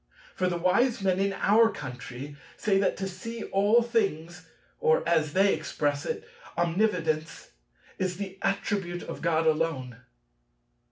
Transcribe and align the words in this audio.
For 0.33 0.47
the 0.47 0.57
wise 0.57 1.03
men 1.03 1.19
in 1.19 1.31
our 1.33 1.69
country 1.69 2.35
say 2.57 2.79
that 2.79 2.97
to 2.97 3.07
see 3.07 3.43
all 3.43 3.83
things, 3.83 4.49
or 4.79 5.07
as 5.07 5.33
they 5.33 5.53
express 5.53 6.07
it, 6.07 6.27
omnividence, 6.57 7.51
is 7.99 8.17
the 8.17 8.39
attribute 8.41 9.03
of 9.03 9.21
God 9.21 9.45
alone." 9.45 9.97